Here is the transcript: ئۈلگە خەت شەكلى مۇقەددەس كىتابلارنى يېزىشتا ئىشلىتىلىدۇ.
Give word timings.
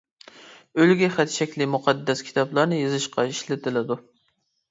ئۈلگە 0.83 1.09
خەت 1.17 1.33
شەكلى 1.33 1.67
مۇقەددەس 1.73 2.25
كىتابلارنى 2.29 2.79
يېزىشتا 2.81 3.27
ئىشلىتىلىدۇ. 3.33 3.99